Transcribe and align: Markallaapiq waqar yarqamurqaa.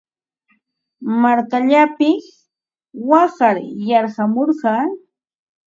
Markallaapiq 1.21 2.23
waqar 3.09 3.57
yarqamurqaa. 3.87 4.85